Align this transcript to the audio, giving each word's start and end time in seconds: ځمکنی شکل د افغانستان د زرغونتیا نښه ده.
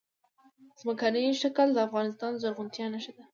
ځمکنی 0.79 1.25
شکل 1.41 1.67
د 1.73 1.77
افغانستان 1.87 2.29
د 2.33 2.37
زرغونتیا 2.43 2.85
نښه 2.93 3.11
ده. 3.17 3.23